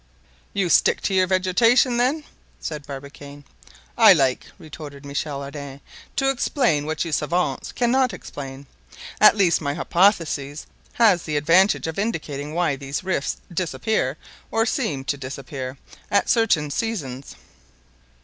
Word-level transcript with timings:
"You 0.51 0.69
stick 0.69 0.99
to 1.01 1.13
your 1.13 1.27
vegetation, 1.27 1.97
then?" 1.97 2.23
said 2.59 2.87
Barbicane. 2.87 3.43
"I 3.95 4.13
like," 4.13 4.47
retorted 4.57 5.05
Michel 5.05 5.43
Ardan, 5.43 5.79
"to 6.15 6.31
explain 6.31 6.87
what 6.87 7.05
you 7.05 7.11
savants 7.11 7.71
cannot 7.71 8.11
explain; 8.11 8.65
at 9.19 9.35
least 9.37 9.61
my 9.61 9.75
hypotheses 9.75 10.65
has 10.93 11.21
the 11.21 11.37
advantage 11.37 11.85
of 11.85 11.99
indicating 11.99 12.55
why 12.55 12.75
these 12.75 13.03
rifts 13.03 13.37
disappear, 13.53 14.17
or 14.49 14.65
seem 14.65 15.03
to 15.03 15.17
disappear, 15.17 15.77
at 16.09 16.29
certain 16.31 16.71
seasons." 16.71 17.35